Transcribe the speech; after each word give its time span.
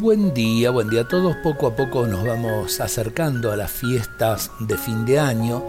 Buen 0.00 0.32
día, 0.32 0.70
buen 0.70 0.88
día 0.88 1.02
a 1.02 1.08
todos. 1.08 1.36
Poco 1.42 1.66
a 1.66 1.76
poco 1.76 2.06
nos 2.06 2.24
vamos 2.24 2.80
acercando 2.80 3.52
a 3.52 3.56
las 3.56 3.70
fiestas 3.70 4.50
de 4.58 4.78
fin 4.78 5.04
de 5.04 5.18
año. 5.18 5.62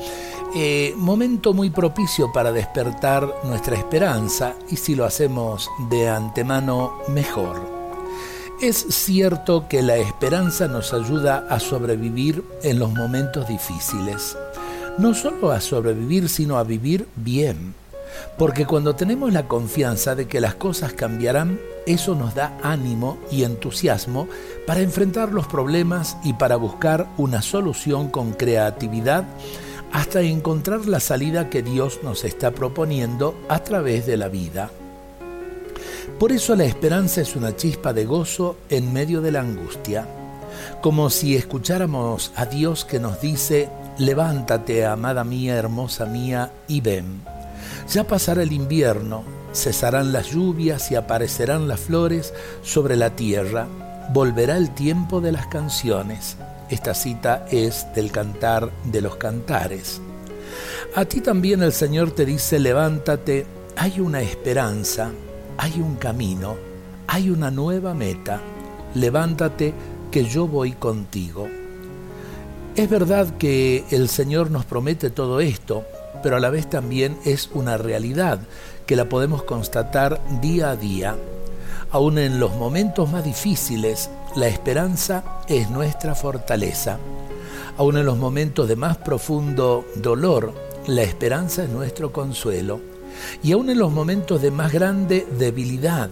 Eh, 0.56 0.94
momento 0.96 1.54
muy 1.54 1.70
propicio 1.70 2.32
para 2.32 2.54
despertar 2.54 3.28
nuestra 3.44 3.76
esperanza 3.76 4.56
y 4.70 4.78
si 4.78 4.96
lo 4.96 5.04
hacemos 5.04 5.70
de 5.90 6.08
antemano 6.08 6.94
mejor. 7.10 7.60
Es 8.62 8.78
cierto 8.78 9.68
que 9.68 9.82
la 9.82 9.98
esperanza 9.98 10.70
nos 10.70 10.94
ayuda 10.94 11.46
a 11.50 11.60
sobrevivir 11.60 12.42
en 12.64 12.80
los 12.80 12.94
momentos 12.94 13.50
difíciles. 13.50 14.38
No 14.98 15.14
solo 15.14 15.52
a 15.52 15.60
sobrevivir, 15.60 16.30
sino 16.30 16.58
a 16.58 16.64
vivir 16.64 17.06
bien. 17.18 17.76
Porque 18.38 18.66
cuando 18.66 18.96
tenemos 18.96 19.34
la 19.34 19.50
confianza 19.50 20.16
de 20.16 20.28
que 20.28 20.40
las 20.40 20.56
cosas 20.56 20.94
cambiarán, 20.94 21.60
eso 21.86 22.16
nos 22.16 22.36
da 22.36 22.58
ánimo 22.64 23.18
y 23.32 23.44
entusiasmo 23.44 24.28
para 24.68 24.82
enfrentar 24.82 25.32
los 25.32 25.48
problemas 25.48 26.18
y 26.24 26.34
para 26.34 26.56
buscar 26.56 27.08
una 27.18 27.42
solución 27.42 28.10
con 28.10 28.34
creatividad 28.34 29.26
hasta 29.92 30.22
encontrar 30.22 30.86
la 30.86 31.00
salida 31.00 31.50
que 31.50 31.62
Dios 31.62 32.00
nos 32.04 32.24
está 32.24 32.52
proponiendo 32.52 33.36
a 33.50 33.60
través 33.60 34.06
de 34.06 34.18
la 34.18 34.30
vida. 34.30 34.72
Por 36.20 36.32
eso 36.32 36.56
la 36.56 36.66
esperanza 36.66 37.22
es 37.22 37.36
una 37.36 37.56
chispa 37.56 37.94
de 37.94 38.06
gozo 38.06 38.58
en 38.70 38.94
medio 38.94 39.22
de 39.22 39.32
la 39.32 39.42
angustia, 39.42 40.08
como 40.82 41.10
si 41.10 41.36
escucháramos 41.36 42.32
a 42.36 42.46
Dios 42.46 42.86
que 42.86 43.00
nos 43.00 43.20
dice, 43.22 43.70
levántate, 43.98 44.86
amada 44.86 45.24
mía, 45.24 45.56
hermosa 45.56 46.06
mía, 46.06 46.52
y 46.68 46.82
ven. 46.82 47.22
Ya 47.92 48.06
pasará 48.06 48.44
el 48.44 48.52
invierno, 48.52 49.24
cesarán 49.54 50.12
las 50.12 50.32
lluvias 50.32 50.92
y 50.92 50.96
aparecerán 50.96 51.68
las 51.68 51.80
flores 51.80 52.34
sobre 52.62 52.96
la 52.96 53.16
tierra, 53.16 53.68
volverá 54.14 54.58
el 54.58 54.74
tiempo 54.74 55.22
de 55.22 55.32
las 55.32 55.48
canciones. 55.48 56.38
Esta 56.70 56.94
cita 56.94 57.46
es 57.52 57.88
del 57.96 58.12
Cantar 58.12 58.72
de 58.86 59.02
los 59.02 59.18
Cantares. 59.18 60.02
A 60.96 61.06
ti 61.06 61.22
también 61.22 61.64
el 61.64 61.74
Señor 61.74 62.12
te 62.12 62.26
dice, 62.26 62.60
levántate, 62.60 63.46
hay 63.76 64.00
una 64.00 64.22
esperanza, 64.22 65.12
hay 65.58 65.80
un 65.80 65.96
camino, 65.96 66.56
hay 67.08 67.30
una 67.30 67.52
nueva 67.52 67.94
meta, 67.94 68.42
levántate 68.96 69.74
que 70.12 70.26
yo 70.26 70.48
voy 70.48 70.74
contigo. 70.74 71.48
Es 72.76 72.90
verdad 72.90 73.38
que 73.38 73.86
el 73.92 74.08
Señor 74.08 74.50
nos 74.50 74.66
promete 74.66 75.10
todo 75.10 75.40
esto, 75.40 75.86
pero 76.24 76.36
a 76.36 76.40
la 76.40 76.50
vez 76.50 76.70
también 76.70 77.18
es 77.26 77.50
una 77.54 77.78
realidad 77.78 78.40
que 78.86 78.96
la 78.96 79.10
podemos 79.10 79.44
constatar 79.44 80.22
día 80.42 80.72
a 80.72 80.76
día. 80.76 81.16
Aún 81.92 82.18
en 82.18 82.40
los 82.40 82.56
momentos 82.56 83.12
más 83.12 83.24
difíciles, 83.24 84.10
la 84.36 84.48
esperanza 84.48 85.24
es 85.48 85.70
nuestra 85.70 86.16
fortaleza. 86.16 86.98
Aún 87.78 87.98
en 87.98 88.06
los 88.06 88.18
momentos 88.18 88.68
de 88.68 88.76
más 88.76 88.98
profundo 88.98 89.86
dolor, 89.96 90.54
la 90.88 91.04
esperanza 91.04 91.64
es 91.64 91.70
nuestro 91.70 92.12
consuelo. 92.12 92.80
Y 93.44 93.52
aún 93.52 93.70
en 93.70 93.80
los 93.80 93.92
momentos 93.92 94.42
de 94.42 94.52
más 94.52 94.72
grande 94.72 95.28
debilidad, 95.38 96.10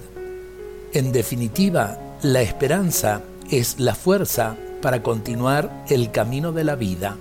en 0.94 1.12
definitiva, 1.12 1.98
la 2.22 2.42
esperanza 2.42 3.22
es 3.50 3.80
la 3.80 3.96
fuerza 3.96 4.56
para 4.82 5.02
continuar 5.04 5.86
el 5.90 6.12
camino 6.12 6.52
de 6.52 6.64
la 6.64 6.76
vida. 6.76 7.16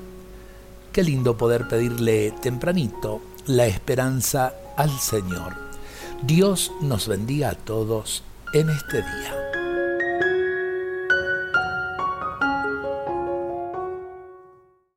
Qué 0.93 1.03
lindo 1.03 1.37
poder 1.37 1.69
pedirle 1.69 2.33
tempranito 2.43 3.21
la 3.47 3.67
esperanza 3.67 4.55
al 4.77 4.91
Señor. 4.91 5.55
Dios 6.23 6.73
nos 6.81 7.09
bendiga 7.09 7.51
a 7.51 7.55
todos 7.55 8.23
en 8.55 8.71
este 8.71 8.99
día. 8.99 9.48